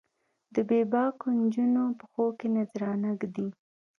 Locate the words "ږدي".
3.19-3.47